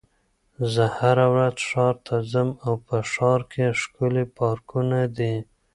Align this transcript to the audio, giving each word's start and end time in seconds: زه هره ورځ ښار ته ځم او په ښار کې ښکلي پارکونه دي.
زه 0.73 0.85
هره 0.97 1.25
ورځ 1.33 1.57
ښار 1.69 1.95
ته 2.07 2.15
ځم 2.31 2.49
او 2.65 2.73
په 2.87 2.95
ښار 3.13 3.41
کې 3.51 3.67
ښکلي 3.81 4.25
پارکونه 4.37 4.99
دي. 5.17 5.35